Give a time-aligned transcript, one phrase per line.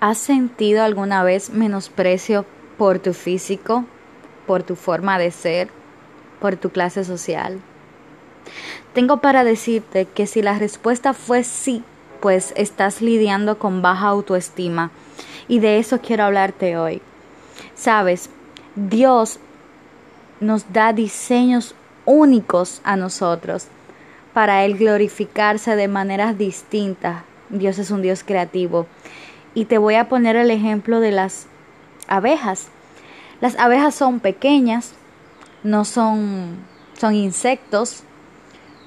[0.00, 2.44] ¿Has sentido alguna vez menosprecio
[2.76, 3.84] por tu físico,
[4.46, 5.70] por tu forma de ser,
[6.40, 7.60] por tu clase social?
[8.94, 11.82] Tengo para decirte que si la respuesta fue sí,
[12.20, 14.92] pues estás lidiando con baja autoestima
[15.48, 17.02] y de eso quiero hablarte hoy.
[17.74, 18.30] Sabes,
[18.76, 19.40] Dios
[20.38, 21.74] nos da diseños
[22.04, 23.66] únicos a nosotros
[24.32, 27.24] para Él glorificarse de maneras distintas.
[27.48, 28.86] Dios es un Dios creativo
[29.58, 31.48] y te voy a poner el ejemplo de las
[32.06, 32.68] abejas.
[33.40, 34.92] Las abejas son pequeñas,
[35.64, 36.58] no son,
[36.96, 38.04] son insectos,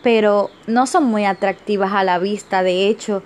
[0.02, 2.64] pero no son muy atractivas a la vista.
[2.64, 3.22] De hecho,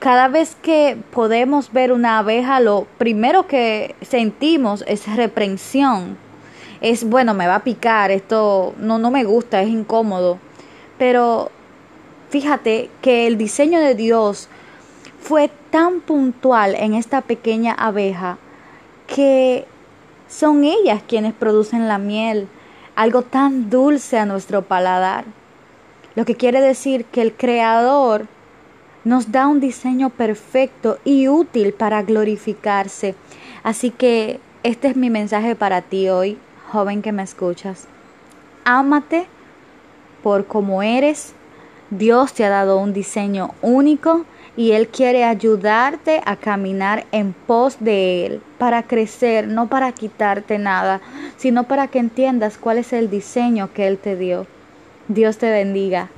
[0.00, 6.18] cada vez que podemos ver una abeja, lo primero que sentimos es reprensión.
[6.80, 10.40] Es bueno, me va a picar, esto no, no me gusta, es incómodo.
[10.98, 11.52] Pero
[12.30, 14.48] fíjate que el diseño de Dios
[15.24, 18.36] fue tan puntual en esta pequeña abeja
[19.06, 19.64] que
[20.28, 22.46] son ellas quienes producen la miel,
[22.94, 25.24] algo tan dulce a nuestro paladar.
[26.14, 28.26] Lo que quiere decir que el Creador
[29.04, 33.14] nos da un diseño perfecto y útil para glorificarse.
[33.62, 36.36] Así que este es mi mensaje para ti hoy,
[36.70, 37.86] joven que me escuchas.
[38.66, 39.26] Ámate
[40.22, 41.32] por como eres.
[41.88, 44.26] Dios te ha dado un diseño único
[44.56, 50.58] y Él quiere ayudarte a caminar en pos de Él, para crecer, no para quitarte
[50.58, 51.00] nada,
[51.36, 54.46] sino para que entiendas cuál es el diseño que Él te dio.
[55.08, 56.08] Dios te bendiga.